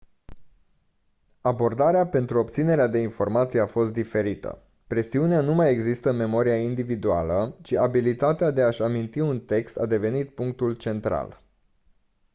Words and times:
abordarea 1.41 2.07
pentru 2.07 2.37
obținerea 2.37 2.87
de 2.87 2.97
informații 2.99 3.59
a 3.59 3.67
fost 3.67 3.91
diferită 3.91 4.63
presiunea 4.87 5.41
nu 5.41 5.53
mai 5.53 5.71
exista 5.71 6.09
în 6.09 6.15
memoria 6.15 6.55
individuală 6.57 7.57
ci 7.61 7.71
abilitatea 7.71 8.51
de 8.51 8.61
a-și 8.61 8.81
aminti 8.81 9.19
un 9.19 9.39
text 9.41 9.79
a 9.79 9.85
devenit 9.85 10.35
punctul 10.35 10.75
central 10.75 11.41